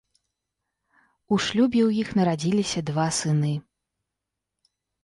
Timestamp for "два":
2.91-3.07